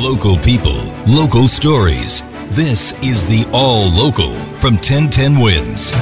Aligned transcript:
Local 0.00 0.38
people, 0.38 0.80
local 1.08 1.48
stories. 1.48 2.22
This 2.50 2.92
is 3.02 3.24
the 3.28 3.50
All 3.52 3.90
Local 3.90 4.32
from 4.56 4.74
1010 4.74 5.40
Wins. 5.40 5.92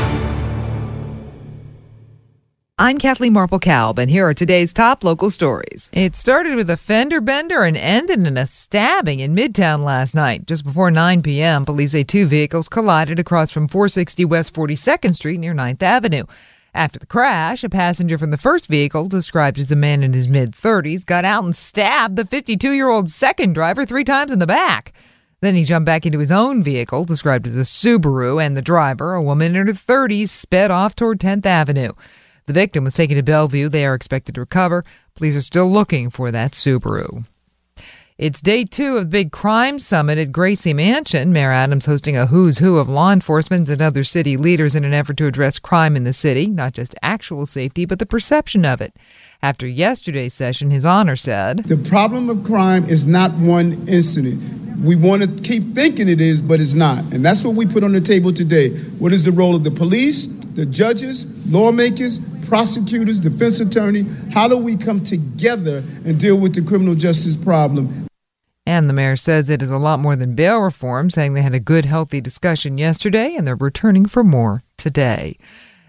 I'm 2.77 2.99
Kathleen 2.99 3.33
Marple 3.33 3.59
Kalb, 3.59 3.99
and 3.99 4.11
here 4.11 4.29
are 4.29 4.35
today's 4.35 4.75
top 4.75 5.03
local 5.03 5.31
stories. 5.31 5.89
It 5.95 6.15
started 6.15 6.57
with 6.57 6.69
a 6.69 6.77
fender 6.77 7.23
bender 7.23 7.63
and 7.63 7.75
ended 7.75 8.27
in 8.27 8.37
a 8.37 8.45
stabbing 8.45 9.21
in 9.21 9.35
Midtown 9.35 9.83
last 9.83 10.15
night. 10.15 10.45
Just 10.45 10.65
before 10.65 10.91
9 10.91 11.23
p.m., 11.23 11.65
police 11.65 11.93
say 11.93 12.05
two 12.05 12.27
vehicles 12.27 12.69
collided 12.69 13.19
across 13.19 13.51
from 13.51 13.67
460 13.67 14.27
West 14.27 14.53
42nd 14.53 15.15
Street 15.15 15.41
near 15.41 15.55
9th 15.55 15.83
Avenue. 15.83 16.25
After 16.77 16.99
the 16.99 17.07
crash, 17.07 17.65
a 17.65 17.71
passenger 17.71 18.19
from 18.19 18.33
the 18.33 18.37
first 18.37 18.69
vehicle, 18.69 19.09
described 19.09 19.59
as 19.59 19.73
a 19.73 19.77
man 19.77 20.03
in 20.03 20.13
his 20.13 20.29
mid 20.29 20.53
30s, 20.53 21.07
got 21.07 21.25
out 21.25 21.43
and 21.43 21.57
stabbed 21.57 22.17
the 22.17 22.27
52 22.27 22.73
year 22.73 22.91
old 22.91 23.09
second 23.09 23.55
driver 23.55 23.87
three 23.87 24.05
times 24.05 24.31
in 24.31 24.41
the 24.41 24.47
back. 24.47 24.93
Then 25.41 25.55
he 25.55 25.65
jumped 25.65 25.87
back 25.87 26.05
into 26.05 26.19
his 26.19 26.31
own 26.31 26.63
vehicle, 26.63 27.07
described 27.07 27.47
as 27.47 27.57
a 27.57 27.61
Subaru, 27.61 28.45
and 28.45 28.55
the 28.55 28.61
driver, 28.61 29.15
a 29.15 29.23
woman 29.23 29.57
in 29.57 29.67
her 29.67 29.73
30s, 29.73 30.29
sped 30.29 30.71
off 30.71 30.95
toward 30.95 31.19
10th 31.19 31.47
Avenue. 31.47 31.93
The 32.45 32.53
victim 32.53 32.85
was 32.85 32.93
taken 32.93 33.17
to 33.17 33.23
Bellevue. 33.23 33.71
They 33.71 33.87
are 33.87 33.95
expected 33.95 34.35
to 34.35 34.43
recover. 34.43 34.85
Police 35.15 35.37
are 35.37 35.41
still 35.41 35.71
looking 35.71 36.11
for 36.11 36.31
that 36.31 36.53
Subaru. 36.53 37.25
It's 38.19 38.41
day 38.41 38.65
two 38.65 38.97
of 38.97 39.03
the 39.03 39.11
big 39.11 39.31
crime 39.31 39.79
summit 39.79 40.17
at 40.17 40.33
Gracie 40.33 40.73
Mansion. 40.73 41.35
Mayor 41.35 41.53
Adams 41.53 41.85
hosting 41.85 42.17
a 42.17 42.25
who's 42.25 42.57
who 42.57 42.79
of 42.79 42.89
law 42.89 43.13
enforcement 43.13 43.69
and 43.69 43.83
other 43.83 44.05
city 44.05 44.39
leaders 44.39 44.75
in 44.75 44.87
an 44.87 44.95
effort 44.95 45.19
to 45.19 45.27
address 45.27 45.59
crime 45.59 45.97
in 45.97 46.05
the 46.05 46.15
city, 46.15 46.47
not 46.47 46.73
just 46.73 46.95
actual 47.03 47.45
safety, 47.45 47.85
but 47.85 47.99
the 47.99 48.07
perception 48.07 48.65
of 48.65 48.81
it. 48.81 48.97
After 49.43 49.67
yesterday's 49.67 50.33
session, 50.33 50.71
His 50.71 50.87
Honor 50.87 51.15
said 51.15 51.65
The 51.65 51.77
problem 51.77 52.31
of 52.31 52.43
crime 52.43 52.85
is 52.85 53.05
not 53.05 53.33
one 53.33 53.87
incident. 53.87 54.41
We 54.83 54.97
want 54.97 55.21
to 55.21 55.29
keep 55.43 55.75
thinking 55.75 56.09
it 56.09 56.23
is, 56.23 56.41
but 56.41 56.59
it's 56.59 56.75
not. 56.75 57.01
And 57.13 57.23
that's 57.23 57.45
what 57.45 57.55
we 57.55 57.67
put 57.67 57.85
on 57.85 57.93
the 57.93 58.01
table 58.01 58.33
today. 58.33 58.71
What 58.99 59.13
is 59.13 59.27
the 59.27 59.33
role 59.33 59.55
of 59.55 59.63
the 59.63 59.71
police, 59.71 60.27
the 60.27 60.65
judges, 60.65 61.27
lawmakers, 61.53 62.19
prosecutors, 62.49 63.21
defense 63.21 63.61
attorney? 63.61 64.07
How 64.33 64.49
do 64.49 64.57
we 64.57 64.77
come 64.77 65.03
together 65.03 65.83
and 66.05 66.19
deal 66.19 66.37
with 66.37 66.55
the 66.55 66.63
criminal 66.63 66.95
justice 66.95 67.37
problem? 67.37 68.07
And 68.67 68.89
the 68.89 68.93
mayor 68.93 69.17
says 69.17 69.49
it 69.49 69.63
is 69.63 69.71
a 69.71 69.79
lot 69.79 70.01
more 70.01 70.17
than 70.17 70.35
bail 70.35 70.59
reform, 70.59 71.09
saying 71.09 71.35
they 71.35 71.43
had 71.43 71.55
a 71.55 71.61
good, 71.61 71.85
healthy 71.85 72.21
discussion 72.21 72.79
yesterday 72.79 73.35
and 73.37 73.47
they're 73.47 73.55
returning 73.55 74.07
for 74.07 74.25
more 74.25 74.65
today. 74.77 75.37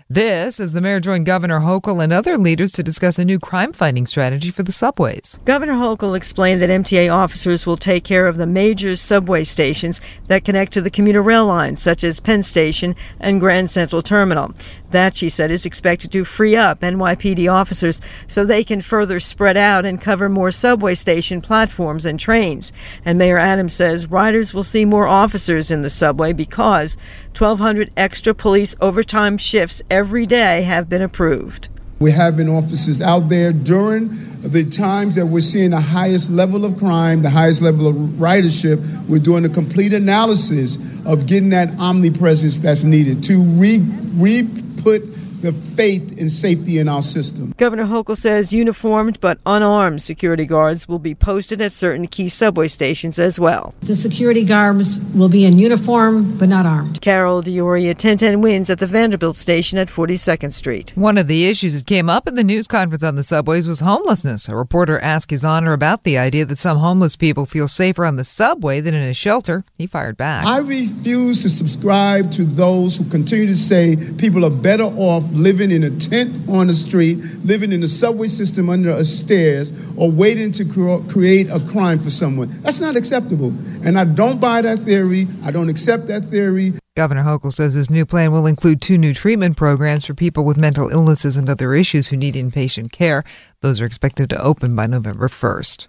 This 0.09 0.61
as 0.61 0.71
the 0.71 0.79
mayor 0.79 1.01
joined 1.01 1.25
Governor 1.25 1.59
Hochul 1.59 2.01
and 2.01 2.13
other 2.13 2.37
leaders 2.37 2.71
to 2.71 2.81
discuss 2.81 3.19
a 3.19 3.25
new 3.25 3.39
crime 3.39 3.73
fighting 3.73 4.07
strategy 4.07 4.51
for 4.51 4.63
the 4.63 4.71
subways. 4.71 5.37
Governor 5.43 5.73
Hochul 5.73 6.15
explained 6.15 6.61
that 6.61 6.69
MTA 6.69 7.13
officers 7.13 7.65
will 7.65 7.75
take 7.75 8.05
care 8.05 8.25
of 8.25 8.37
the 8.37 8.47
major 8.47 8.95
subway 8.95 9.43
stations 9.43 9.99
that 10.27 10.45
connect 10.45 10.71
to 10.71 10.81
the 10.81 10.89
commuter 10.89 11.21
rail 11.21 11.45
lines, 11.45 11.81
such 11.81 12.05
as 12.05 12.21
Penn 12.21 12.41
Station 12.43 12.95
and 13.19 13.41
Grand 13.41 13.69
Central 13.69 14.01
Terminal. 14.01 14.53
That, 14.91 15.17
she 15.17 15.27
said, 15.27 15.51
is 15.51 15.65
expected 15.65 16.13
to 16.13 16.23
free 16.23 16.55
up 16.55 16.79
NYPD 16.79 17.51
officers 17.51 17.99
so 18.27 18.45
they 18.45 18.63
can 18.63 18.79
further 18.79 19.19
spread 19.19 19.57
out 19.57 19.85
and 19.85 19.99
cover 19.99 20.29
more 20.29 20.51
subway 20.51 20.95
station 20.95 21.41
platforms 21.41 22.05
and 22.05 22.17
trains. 22.17 22.71
And 23.03 23.17
Mayor 23.17 23.37
Adams 23.37 23.73
says 23.73 24.09
riders 24.09 24.53
will 24.53 24.63
see 24.63 24.85
more 24.85 25.05
officers 25.05 25.69
in 25.69 25.81
the 25.81 25.89
subway 25.89 26.31
because 26.31 26.95
1,200 27.37 27.91
extra 27.97 28.33
police 28.33 28.75
overtime 28.79 29.37
shifts 29.37 29.81
every 29.97 30.27
day 30.27 30.61
have 30.61 30.87
been 30.87 31.01
approved. 31.01 31.69
We're 31.99 32.13
having 32.13 32.47
officers 32.49 33.01
out 33.01 33.29
there 33.29 33.51
during 33.51 34.09
the 34.43 34.63
times 34.63 35.15
that 35.15 35.25
we're 35.25 35.39
seeing 35.39 35.71
the 35.71 35.81
highest 35.81 36.29
level 36.29 36.65
of 36.65 36.77
crime, 36.77 37.23
the 37.23 37.31
highest 37.31 37.63
level 37.63 37.87
of 37.87 37.95
ridership. 37.95 38.77
We're 39.09 39.17
doing 39.17 39.43
a 39.43 39.49
complete 39.49 39.93
analysis 39.93 40.99
of 41.07 41.25
getting 41.25 41.49
that 41.49 41.69
omnipresence 41.79 42.59
that's 42.59 42.83
needed 42.83 43.23
to 43.23 43.41
re, 43.41 43.79
re 44.13 44.47
put 44.83 45.01
the 45.41 45.51
faith 45.51 46.19
and 46.19 46.31
safety 46.31 46.79
in 46.79 46.87
our 46.87 47.01
system. 47.01 47.53
Governor 47.57 47.85
Hochul 47.85 48.17
says 48.17 48.51
uniformed 48.51 49.19
but 49.21 49.39
unarmed 49.45 50.01
security 50.01 50.45
guards 50.45 50.87
will 50.87 50.99
be 50.99 51.15
posted 51.15 51.61
at 51.61 51.71
certain 51.71 52.07
key 52.07 52.29
subway 52.29 52.67
stations 52.67 53.19
as 53.19 53.39
well. 53.39 53.73
The 53.81 53.95
security 53.95 54.43
guards 54.43 54.99
will 55.13 55.29
be 55.29 55.45
in 55.45 55.59
uniform 55.59 56.37
but 56.37 56.49
not 56.49 56.65
armed. 56.65 57.01
Carol 57.01 57.41
D'Auria, 57.41 57.89
1010 57.89 58.41
wins 58.41 58.69
at 58.69 58.79
the 58.79 58.87
Vanderbilt 58.87 59.35
station 59.35 59.77
at 59.77 59.87
42nd 59.87 60.51
Street. 60.51 60.91
One 60.95 61.17
of 61.17 61.27
the 61.27 61.45
issues 61.45 61.77
that 61.77 61.87
came 61.87 62.09
up 62.09 62.27
in 62.27 62.35
the 62.35 62.43
news 62.43 62.67
conference 62.67 63.03
on 63.03 63.15
the 63.15 63.23
subways 63.23 63.67
was 63.67 63.81
homelessness. 63.81 64.49
A 64.49 64.55
reporter 64.55 64.99
asked 64.99 65.31
His 65.31 65.45
Honor 65.45 65.73
about 65.73 66.03
the 66.03 66.17
idea 66.17 66.45
that 66.45 66.57
some 66.57 66.77
homeless 66.77 67.15
people 67.15 67.45
feel 67.45 67.67
safer 67.67 68.05
on 68.05 68.15
the 68.15 68.23
subway 68.23 68.81
than 68.81 68.93
in 68.93 69.07
a 69.07 69.13
shelter. 69.13 69.63
He 69.77 69.87
fired 69.87 70.17
back. 70.17 70.45
I 70.45 70.59
refuse 70.59 71.41
to 71.43 71.49
subscribe 71.49 72.31
to 72.31 72.43
those 72.43 72.97
who 72.97 73.05
continue 73.05 73.47
to 73.47 73.55
say 73.55 73.95
people 74.17 74.45
are 74.45 74.49
better 74.49 74.83
off 74.83 75.26
living 75.31 75.71
in 75.71 75.83
a 75.83 75.89
tent 75.89 76.37
on 76.49 76.67
the 76.67 76.73
street, 76.73 77.17
living 77.43 77.71
in 77.71 77.81
the 77.81 77.87
subway 77.87 78.27
system 78.27 78.69
under 78.69 78.91
a 78.91 79.03
stairs, 79.03 79.71
or 79.97 80.11
waiting 80.11 80.51
to 80.51 80.65
cre- 80.65 81.07
create 81.11 81.49
a 81.49 81.59
crime 81.59 81.99
for 81.99 82.09
someone. 82.09 82.49
That's 82.61 82.79
not 82.79 82.95
acceptable. 82.95 83.53
And 83.83 83.97
I 83.97 84.05
don't 84.05 84.39
buy 84.39 84.61
that 84.61 84.79
theory. 84.79 85.25
I 85.43 85.51
don't 85.51 85.69
accept 85.69 86.07
that 86.07 86.25
theory. 86.25 86.73
Governor 86.95 87.23
Hochul 87.23 87.53
says 87.53 87.75
his 87.75 87.91
new 87.91 88.07
plan 88.07 88.31
will 88.31 88.47
include 88.47 88.81
two 88.81 88.97
new 88.97 89.13
treatment 89.13 89.55
programs 89.55 90.05
for 90.05 90.15
people 90.15 90.43
with 90.43 90.57
mental 90.57 90.89
illnesses 90.89 91.37
and 91.37 91.47
other 91.47 91.75
issues 91.75 92.07
who 92.07 92.17
need 92.17 92.33
inpatient 92.33 92.91
care. 92.91 93.23
Those 93.61 93.79
are 93.79 93.85
expected 93.85 94.31
to 94.31 94.41
open 94.41 94.75
by 94.75 94.87
November 94.87 95.27
1st. 95.27 95.87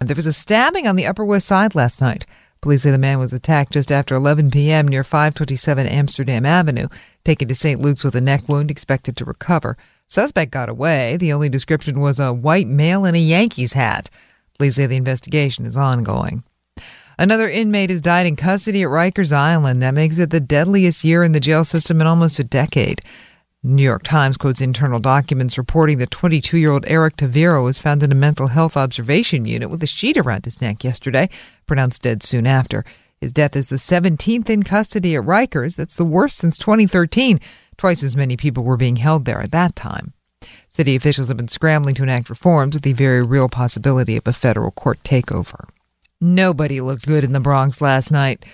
There 0.00 0.14
was 0.14 0.26
a 0.26 0.32
stabbing 0.32 0.86
on 0.86 0.94
the 0.94 1.06
Upper 1.06 1.24
West 1.24 1.48
Side 1.48 1.74
last 1.74 2.00
night. 2.00 2.26
Police 2.66 2.82
say 2.82 2.90
the 2.90 2.98
man 2.98 3.20
was 3.20 3.32
attacked 3.32 3.70
just 3.70 3.92
after 3.92 4.16
11 4.16 4.50
p.m. 4.50 4.88
near 4.88 5.04
527 5.04 5.86
Amsterdam 5.86 6.44
Avenue, 6.44 6.88
taken 7.24 7.46
to 7.46 7.54
St. 7.54 7.80
Luke's 7.80 8.02
with 8.02 8.16
a 8.16 8.20
neck 8.20 8.48
wound, 8.48 8.72
expected 8.72 9.16
to 9.16 9.24
recover. 9.24 9.76
Suspect 10.08 10.50
got 10.50 10.68
away. 10.68 11.16
The 11.16 11.32
only 11.32 11.48
description 11.48 12.00
was 12.00 12.18
a 12.18 12.32
white 12.32 12.66
male 12.66 13.04
in 13.04 13.14
a 13.14 13.18
Yankees 13.18 13.74
hat. 13.74 14.10
Police 14.58 14.74
say 14.74 14.86
the 14.86 14.96
investigation 14.96 15.64
is 15.64 15.76
ongoing. 15.76 16.42
Another 17.16 17.48
inmate 17.48 17.90
has 17.90 18.02
died 18.02 18.26
in 18.26 18.34
custody 18.34 18.82
at 18.82 18.88
Rikers 18.88 19.30
Island. 19.30 19.80
That 19.80 19.94
makes 19.94 20.18
it 20.18 20.30
the 20.30 20.40
deadliest 20.40 21.04
year 21.04 21.22
in 21.22 21.30
the 21.30 21.38
jail 21.38 21.64
system 21.64 22.00
in 22.00 22.08
almost 22.08 22.40
a 22.40 22.44
decade. 22.44 23.00
New 23.62 23.82
York 23.82 24.02
Times 24.02 24.36
quotes 24.36 24.60
internal 24.60 24.98
documents 24.98 25.58
reporting 25.58 25.98
that 25.98 26.10
22 26.10 26.58
year 26.58 26.70
old 26.70 26.84
Erick 26.86 27.16
Tavira 27.16 27.62
was 27.62 27.78
found 27.78 28.02
in 28.02 28.12
a 28.12 28.14
mental 28.14 28.48
health 28.48 28.76
observation 28.76 29.44
unit 29.44 29.70
with 29.70 29.82
a 29.82 29.86
sheet 29.86 30.16
around 30.16 30.44
his 30.44 30.60
neck 30.60 30.84
yesterday, 30.84 31.28
pronounced 31.66 32.02
dead 32.02 32.22
soon 32.22 32.46
after. 32.46 32.84
His 33.20 33.32
death 33.32 33.56
is 33.56 33.70
the 33.70 33.76
17th 33.76 34.50
in 34.50 34.62
custody 34.62 35.16
at 35.16 35.24
Rikers. 35.24 35.76
That's 35.76 35.96
the 35.96 36.04
worst 36.04 36.36
since 36.36 36.58
2013. 36.58 37.40
Twice 37.76 38.02
as 38.02 38.16
many 38.16 38.36
people 38.36 38.62
were 38.62 38.76
being 38.76 38.96
held 38.96 39.24
there 39.24 39.40
at 39.40 39.52
that 39.52 39.74
time. 39.74 40.12
City 40.68 40.94
officials 40.94 41.28
have 41.28 41.36
been 41.36 41.48
scrambling 41.48 41.94
to 41.94 42.02
enact 42.02 42.28
reforms 42.28 42.74
with 42.74 42.82
the 42.82 42.92
very 42.92 43.22
real 43.22 43.48
possibility 43.48 44.16
of 44.16 44.26
a 44.26 44.32
federal 44.32 44.70
court 44.70 45.02
takeover. 45.02 45.68
Nobody 46.20 46.80
looked 46.80 47.06
good 47.06 47.24
in 47.24 47.32
the 47.32 47.40
Bronx 47.40 47.80
last 47.80 48.10
night. 48.10 48.44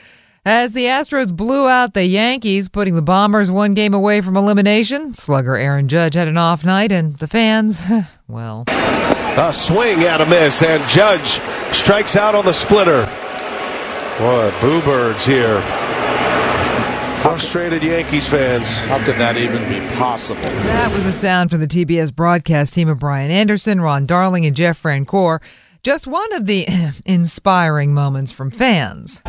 As 0.45 0.73
the 0.73 0.87
Astros 0.87 1.33
blew 1.33 1.69
out 1.69 1.95
the 1.95 2.05
Yankees, 2.05 2.69
putting 2.69 2.97
the 2.97 3.03
Bombers 3.03 3.49
one 3.49 3.75
game 3.75 3.95
away 3.95 4.21
from 4.21 4.37
elimination, 4.37 5.15
slugger 5.15 5.55
Aaron 5.55 5.87
Judge 5.87 6.15
had 6.15 6.27
an 6.27 6.37
off 6.37 6.65
night, 6.65 6.91
and 6.91 7.15
the 7.19 7.29
fans, 7.29 7.85
well. 8.27 8.65
A 8.67 9.53
swing 9.53 10.03
and 10.03 10.21
a 10.21 10.27
miss, 10.27 10.61
and 10.61 10.83
Judge 10.91 11.41
strikes 11.73 12.17
out 12.17 12.35
on 12.35 12.45
the 12.45 12.53
splitter. 12.53 13.07
Boy, 14.19 14.53
boo 14.61 14.83
birds 14.83 15.25
here. 15.25 15.63
Frustrated 17.23 17.85
Yankees 17.85 18.27
fans. 18.27 18.81
How 18.81 18.99
could 19.05 19.19
that 19.19 19.37
even 19.37 19.63
be 19.69 19.79
possible? 19.95 20.43
That 20.43 20.93
was 20.93 21.07
a 21.07 21.13
sound 21.13 21.51
from 21.51 21.61
the 21.61 21.69
TBS 21.69 22.13
broadcast 22.13 22.75
team 22.75 22.89
of 22.89 22.99
Brian 22.99 23.31
Anderson, 23.31 23.81
Ron 23.81 24.07
Darling, 24.07 24.45
and 24.45 24.57
Jeff 24.57 24.83
Francoeur. 24.83 25.41
Just 25.85 26.09
one 26.09 26.33
of 26.33 26.47
the 26.47 26.67
inspiring 27.05 27.95
moments 27.95 28.33
from 28.33 28.51
fans. 28.51 29.23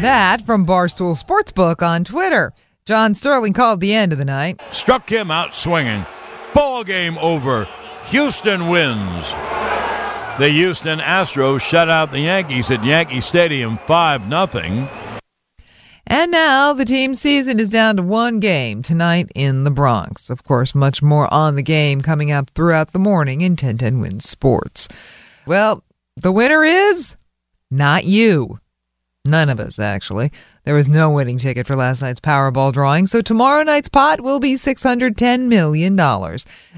That 0.00 0.42
from 0.46 0.64
Barstool 0.64 1.20
Sportsbook 1.20 1.82
on 1.82 2.04
Twitter. 2.04 2.52
John 2.84 3.14
Sterling 3.14 3.52
called 3.52 3.80
the 3.80 3.92
end 3.92 4.12
of 4.12 4.18
the 4.18 4.24
night. 4.24 4.60
Struck 4.70 5.10
him 5.10 5.30
out 5.30 5.54
swinging. 5.54 6.06
Ball 6.54 6.84
game 6.84 7.18
over. 7.18 7.66
Houston 8.06 8.68
wins. 8.68 9.30
The 10.38 10.48
Houston 10.50 11.00
Astros 11.00 11.60
shut 11.60 11.90
out 11.90 12.12
the 12.12 12.20
Yankees 12.20 12.70
at 12.70 12.84
Yankee 12.84 13.20
Stadium 13.20 13.76
5 13.76 14.24
0. 14.24 14.88
And 16.06 16.30
now 16.30 16.72
the 16.72 16.84
team 16.84 17.14
season 17.14 17.58
is 17.58 17.68
down 17.68 17.96
to 17.96 18.02
one 18.02 18.40
game 18.40 18.82
tonight 18.82 19.30
in 19.34 19.64
the 19.64 19.70
Bronx. 19.70 20.30
Of 20.30 20.44
course, 20.44 20.74
much 20.74 21.02
more 21.02 21.32
on 21.34 21.56
the 21.56 21.62
game 21.62 22.00
coming 22.00 22.30
up 22.30 22.50
throughout 22.50 22.92
the 22.92 22.98
morning 22.98 23.40
in 23.40 23.52
1010 23.52 24.00
Wins 24.00 24.28
Sports. 24.28 24.88
Well, 25.44 25.82
the 26.22 26.32
winner 26.32 26.64
is 26.64 27.16
not 27.70 28.04
you. 28.04 28.60
None 29.24 29.50
of 29.50 29.60
us, 29.60 29.78
actually. 29.78 30.32
There 30.64 30.74
was 30.74 30.88
no 30.88 31.10
winning 31.10 31.38
ticket 31.38 31.66
for 31.66 31.76
last 31.76 32.00
night's 32.00 32.20
Powerball 32.20 32.72
drawing, 32.72 33.06
so 33.06 33.20
tomorrow 33.20 33.62
night's 33.62 33.88
pot 33.88 34.20
will 34.20 34.40
be 34.40 34.54
$610 34.54 35.48
million. 35.48 35.96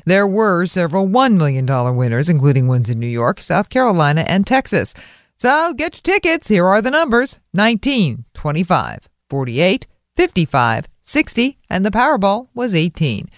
There 0.04 0.26
were 0.26 0.66
several 0.66 1.06
$1 1.06 1.36
million 1.36 1.66
winners, 1.96 2.28
including 2.28 2.66
ones 2.66 2.90
in 2.90 2.98
New 2.98 3.06
York, 3.06 3.40
South 3.40 3.68
Carolina, 3.68 4.22
and 4.22 4.46
Texas. 4.46 4.94
So 5.36 5.72
get 5.74 5.94
your 5.94 6.16
tickets. 6.16 6.48
Here 6.48 6.66
are 6.66 6.82
the 6.82 6.90
numbers 6.90 7.38
19, 7.54 8.24
25, 8.34 9.08
48, 9.28 9.86
55, 10.16 10.88
60, 11.02 11.58
and 11.70 11.86
the 11.86 11.90
Powerball 11.90 12.48
was 12.52 12.74
18. 12.74 13.28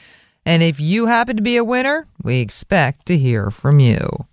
And 0.44 0.62
if 0.62 0.80
you 0.80 1.06
happen 1.06 1.36
to 1.36 1.42
be 1.42 1.56
a 1.56 1.64
winner, 1.64 2.08
we 2.22 2.40
expect 2.40 3.06
to 3.06 3.18
hear 3.18 3.50
from 3.50 3.78
you. 3.78 4.26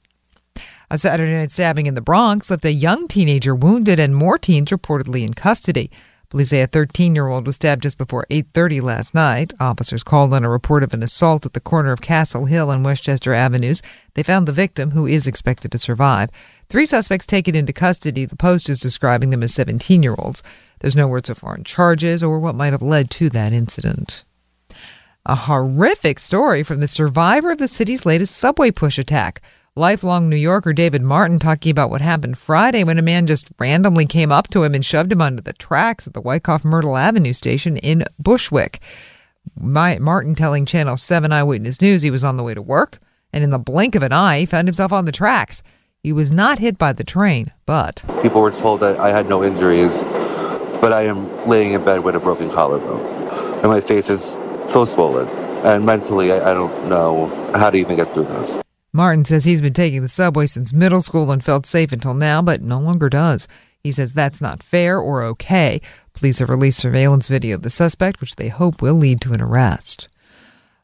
A 0.91 0.97
Saturday 0.97 1.33
night 1.33 1.51
stabbing 1.51 1.85
in 1.85 1.93
the 1.93 2.01
Bronx 2.01 2.49
left 2.49 2.65
a 2.65 2.71
young 2.71 3.07
teenager 3.07 3.53
wounded 3.53 3.99
and 3.99 4.15
more 4.15 4.39
teens 4.39 4.71
reportedly 4.71 5.23
in 5.23 5.35
custody. 5.35 5.91
Police 6.29 6.49
say 6.49 6.63
a 6.63 6.67
13-year-old 6.67 7.45
was 7.45 7.57
stabbed 7.57 7.83
just 7.83 7.99
before 7.99 8.25
8:30 8.31 8.81
last 8.81 9.13
night. 9.13 9.53
Officers 9.59 10.01
called 10.01 10.33
on 10.33 10.43
a 10.43 10.49
report 10.49 10.81
of 10.81 10.91
an 10.95 11.03
assault 11.03 11.45
at 11.45 11.53
the 11.53 11.59
corner 11.59 11.91
of 11.91 12.01
Castle 12.01 12.45
Hill 12.45 12.71
and 12.71 12.83
Westchester 12.83 13.35
Avenues. 13.35 13.83
They 14.15 14.23
found 14.23 14.47
the 14.47 14.51
victim, 14.51 14.91
who 14.91 15.05
is 15.05 15.27
expected 15.27 15.71
to 15.73 15.77
survive. 15.77 16.31
Three 16.69 16.87
suspects 16.87 17.27
taken 17.27 17.53
into 17.53 17.71
custody. 17.71 18.25
The 18.25 18.35
Post 18.35 18.67
is 18.67 18.79
describing 18.79 19.29
them 19.29 19.43
as 19.43 19.53
17-year-olds. 19.53 20.41
There's 20.79 20.95
no 20.95 21.07
word 21.07 21.27
so 21.27 21.35
far 21.35 21.53
on 21.53 21.63
charges 21.63 22.23
or 22.23 22.39
what 22.39 22.55
might 22.55 22.73
have 22.73 22.81
led 22.81 23.11
to 23.11 23.29
that 23.29 23.53
incident. 23.53 24.23
A 25.23 25.35
horrific 25.35 26.17
story 26.17 26.63
from 26.63 26.79
the 26.79 26.87
survivor 26.87 27.51
of 27.51 27.59
the 27.59 27.67
city's 27.67 28.07
latest 28.07 28.35
subway 28.35 28.71
push 28.71 28.97
attack. 28.97 29.41
Lifelong 29.79 30.27
New 30.27 30.35
Yorker 30.35 30.73
David 30.73 31.01
Martin 31.01 31.39
talking 31.39 31.71
about 31.71 31.89
what 31.89 32.01
happened 32.01 32.37
Friday 32.37 32.83
when 32.83 32.99
a 32.99 33.01
man 33.01 33.25
just 33.27 33.47
randomly 33.57 34.05
came 34.05 34.29
up 34.29 34.49
to 34.49 34.63
him 34.63 34.75
and 34.75 34.83
shoved 34.83 35.09
him 35.09 35.21
onto 35.21 35.41
the 35.41 35.53
tracks 35.53 36.05
at 36.05 36.13
the 36.13 36.19
Wyckoff 36.19 36.65
Myrtle 36.65 36.97
Avenue 36.97 37.31
station 37.31 37.77
in 37.77 38.03
Bushwick. 38.19 38.81
My, 39.57 39.97
Martin 39.97 40.35
telling 40.35 40.65
Channel 40.65 40.97
7 40.97 41.31
Eyewitness 41.31 41.79
News 41.79 42.01
he 42.01 42.11
was 42.11 42.25
on 42.25 42.35
the 42.35 42.43
way 42.43 42.53
to 42.53 42.61
work, 42.61 42.99
and 43.31 43.41
in 43.41 43.51
the 43.51 43.57
blink 43.57 43.95
of 43.95 44.03
an 44.03 44.11
eye, 44.11 44.41
he 44.41 44.45
found 44.45 44.67
himself 44.67 44.91
on 44.91 45.05
the 45.05 45.13
tracks. 45.13 45.63
He 46.03 46.11
was 46.11 46.29
not 46.29 46.59
hit 46.59 46.77
by 46.77 46.91
the 46.91 47.05
train, 47.05 47.53
but. 47.65 48.03
People 48.21 48.41
were 48.41 48.51
told 48.51 48.81
that 48.81 48.99
I 48.99 49.11
had 49.11 49.29
no 49.29 49.45
injuries, 49.45 50.03
but 50.81 50.91
I 50.91 51.03
am 51.03 51.47
laying 51.47 51.71
in 51.71 51.85
bed 51.85 52.03
with 52.03 52.17
a 52.17 52.19
broken 52.19 52.49
collarbone. 52.49 53.05
And 53.59 53.71
my 53.71 53.79
face 53.79 54.09
is 54.09 54.41
so 54.65 54.83
swollen. 54.83 55.29
And 55.65 55.85
mentally, 55.85 56.33
I, 56.33 56.51
I 56.51 56.53
don't 56.53 56.89
know 56.89 57.27
how 57.55 57.69
to 57.69 57.77
even 57.77 57.95
get 57.95 58.13
through 58.13 58.25
this. 58.25 58.59
Martin 58.91 59.23
says 59.23 59.45
he's 59.45 59.61
been 59.61 59.73
taking 59.73 60.01
the 60.01 60.07
subway 60.07 60.47
since 60.47 60.73
middle 60.73 61.01
school 61.01 61.31
and 61.31 61.43
felt 61.43 61.65
safe 61.65 61.91
until 61.91 62.13
now, 62.13 62.41
but 62.41 62.61
no 62.61 62.79
longer 62.79 63.09
does. 63.09 63.47
He 63.83 63.91
says 63.91 64.13
that's 64.13 64.41
not 64.41 64.63
fair 64.63 64.99
or 64.99 65.23
okay. 65.23 65.79
Police 66.13 66.39
have 66.39 66.49
released 66.49 66.79
surveillance 66.79 67.27
video 67.27 67.55
of 67.55 67.61
the 67.61 67.69
suspect, 67.69 68.19
which 68.19 68.35
they 68.35 68.49
hope 68.49 68.81
will 68.81 68.95
lead 68.95 69.21
to 69.21 69.33
an 69.33 69.41
arrest. 69.41 70.07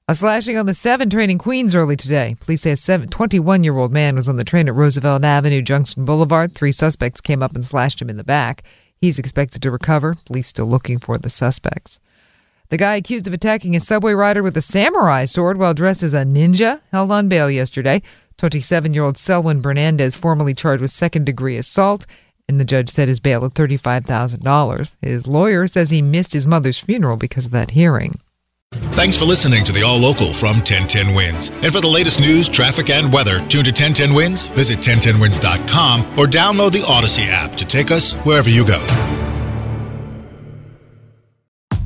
A 0.08 0.14
slashing 0.14 0.56
on 0.56 0.68
the 0.68 0.76
7 0.76 1.10
train 1.10 1.32
in 1.32 1.40
Queens 1.40 1.74
early 1.74 1.96
today. 1.96 2.36
Police 2.40 2.62
say 2.62 2.94
a 2.94 3.08
21 3.08 3.64
year 3.64 3.76
old 3.76 3.92
man 3.92 4.16
was 4.16 4.30
on 4.30 4.36
the 4.36 4.44
train 4.44 4.68
at 4.68 4.76
Roosevelt 4.76 5.26
Avenue, 5.26 5.64
Junction 5.64 6.06
Boulevard. 6.06 6.54
Three 6.54 6.72
suspects 6.72 7.22
came 7.22 7.42
up 7.42 7.56
and 7.56 7.66
slashed 7.66 8.04
him 8.04 8.10
in 8.12 8.18
the 8.18 8.24
back. 8.24 8.64
He's 9.02 9.18
expected 9.18 9.64
to 9.64 9.72
recover. 9.72 10.16
Police 10.26 10.48
still 10.48 10.68
looking 10.68 11.00
for 11.00 11.18
the 11.18 11.32
suspects. 11.32 12.00
The 12.70 12.78
guy 12.78 12.96
accused 12.96 13.28
of 13.28 13.34
attacking 13.34 13.76
a 13.76 13.80
subway 13.80 14.14
rider 14.14 14.42
with 14.42 14.58
a 14.58 14.62
samurai 14.62 15.26
sword 15.26 15.58
while 15.58 15.74
dressed 15.74 16.04
as 16.04 16.14
a 16.14 16.24
ninja 16.24 16.82
held 16.92 17.12
on 17.12 17.30
bail 17.30 17.50
yesterday. 17.50 18.02
27 18.38 18.94
year 18.94 19.04
old 19.04 19.18
Selwyn 19.18 19.62
Bernandez, 19.62 20.16
formally 20.16 20.54
charged 20.54 20.82
with 20.82 20.92
second 20.92 21.26
degree 21.26 21.58
assault, 21.58 22.06
and 22.48 22.60
the 22.60 22.66
judge 22.66 22.90
set 22.90 23.08
his 23.08 23.20
bail 23.20 23.46
at 23.46 23.54
$35,000. 23.54 24.96
His 25.02 25.28
lawyer 25.28 25.68
says 25.68 25.90
he 25.90 26.02
missed 26.02 26.34
his 26.34 26.48
mother's 26.48 26.80
funeral 26.80 27.18
because 27.18 27.46
of 27.46 27.52
that 27.52 27.72
hearing. 27.72 28.20
Thanks 28.72 29.18
for 29.18 29.26
listening 29.26 29.64
to 29.66 29.72
the 29.72 29.84
All 29.84 29.98
Local 29.98 30.34
from 30.34 30.58
1010 30.58 31.16
Wins. 31.16 31.50
And 31.50 31.72
for 31.72 31.80
the 31.80 31.88
latest 31.88 32.20
news, 32.20 32.50
traffic, 32.50 32.90
and 32.90 33.12
weather, 33.12 33.40
tune 33.48 33.64
to 33.64 33.72
1010 33.72 34.14
Wins, 34.14 34.48
visit 34.48 34.80
1010wins.com, 34.80 36.20
or 36.20 36.26
download 36.26 36.74
the 36.74 36.80
Audacy 36.80 37.28
app 37.30 37.56
to 37.56 37.66
take 37.66 37.92
us 37.92 38.14
wherever 38.26 38.50
you 38.50 38.66
go. 38.66 38.80